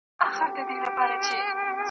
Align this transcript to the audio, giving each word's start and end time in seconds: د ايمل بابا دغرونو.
د 0.55 0.57
ايمل 0.59 0.87
بابا 0.97 1.03
دغرونو. 1.09 1.77